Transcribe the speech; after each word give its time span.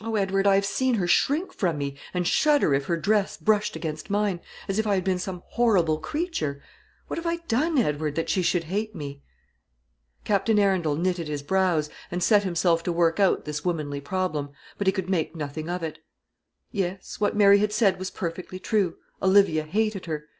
O 0.00 0.16
Edward, 0.16 0.44
I 0.44 0.56
have 0.56 0.66
seen 0.66 0.94
her 0.94 1.06
shrink 1.06 1.52
from 1.52 1.78
me, 1.78 1.96
and 2.12 2.26
shudder 2.26 2.74
if 2.74 2.86
her 2.86 2.96
dress 2.96 3.36
brushed 3.36 3.76
against 3.76 4.10
mine, 4.10 4.40
as 4.66 4.80
if 4.80 4.88
I 4.88 4.96
had 4.96 5.04
been 5.04 5.20
some 5.20 5.44
horrible 5.50 5.98
creature. 5.98 6.60
What 7.06 7.16
have 7.16 7.26
I 7.26 7.36
done, 7.46 7.78
Edward, 7.78 8.16
that 8.16 8.28
she 8.28 8.42
should 8.42 8.64
hate 8.64 8.92
me?" 8.92 9.22
Captain 10.24 10.58
Arundel 10.58 10.96
knitted 10.96 11.28
his 11.28 11.44
brows, 11.44 11.90
and 12.10 12.24
set 12.24 12.42
himself 12.42 12.82
to 12.82 12.92
work 12.92 13.20
out 13.20 13.44
this 13.44 13.64
womanly 13.64 14.00
problem, 14.00 14.48
but 14.78 14.88
he 14.88 14.92
could 14.92 15.08
make 15.08 15.36
nothing 15.36 15.68
of 15.70 15.84
it. 15.84 16.00
Yes, 16.72 17.20
what 17.20 17.36
Mary 17.36 17.58
had 17.58 17.72
said 17.72 18.00
was 18.00 18.10
perfectly 18.10 18.58
true: 18.58 18.96
Olivia 19.22 19.62
hated 19.62 20.06
her. 20.06 20.24